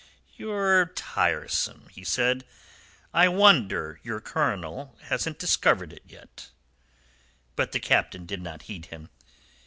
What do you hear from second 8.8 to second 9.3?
him.